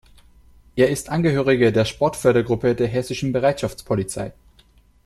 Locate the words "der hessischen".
2.73-3.31